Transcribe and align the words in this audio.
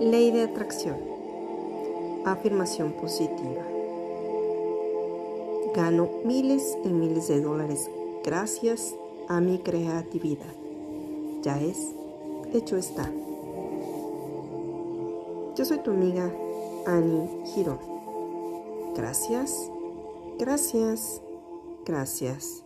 Ley 0.00 0.30
de 0.30 0.42
atracción. 0.42 0.96
Afirmación 2.24 2.92
positiva. 2.92 3.62
Gano 5.74 6.08
miles 6.24 6.76
y 6.84 6.88
miles 6.88 7.28
de 7.28 7.40
dólares 7.40 7.90
gracias 8.24 8.94
a 9.28 9.40
mi 9.40 9.58
creatividad. 9.58 10.54
Ya 11.42 11.60
es, 11.60 11.94
hecho 12.52 12.76
está. 12.76 13.10
Yo 15.56 15.64
soy 15.64 15.78
tu 15.78 15.90
amiga 15.90 16.32
Annie 16.86 17.28
Girón. 17.54 17.78
Gracias, 18.94 19.70
gracias, 20.38 21.20
gracias. 21.84 22.64